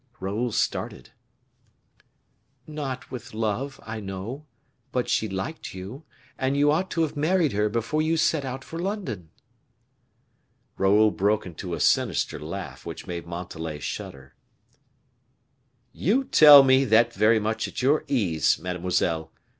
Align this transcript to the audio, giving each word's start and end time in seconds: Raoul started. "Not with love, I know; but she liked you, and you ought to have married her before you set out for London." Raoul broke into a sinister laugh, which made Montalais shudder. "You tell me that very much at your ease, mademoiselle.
Raoul 0.19 0.51
started. 0.51 1.11
"Not 2.65 3.11
with 3.11 3.35
love, 3.35 3.79
I 3.83 3.99
know; 3.99 4.47
but 4.91 5.07
she 5.07 5.29
liked 5.29 5.75
you, 5.75 6.05
and 6.39 6.57
you 6.57 6.71
ought 6.71 6.89
to 6.89 7.03
have 7.03 7.15
married 7.15 7.51
her 7.53 7.69
before 7.69 8.01
you 8.01 8.17
set 8.17 8.43
out 8.43 8.63
for 8.63 8.79
London." 8.79 9.29
Raoul 10.75 11.11
broke 11.11 11.45
into 11.45 11.75
a 11.75 11.79
sinister 11.79 12.39
laugh, 12.39 12.83
which 12.83 13.05
made 13.05 13.27
Montalais 13.27 13.81
shudder. 13.81 14.33
"You 15.93 16.23
tell 16.23 16.63
me 16.63 16.83
that 16.85 17.13
very 17.13 17.37
much 17.39 17.67
at 17.67 17.83
your 17.83 18.03
ease, 18.07 18.57
mademoiselle. 18.57 19.31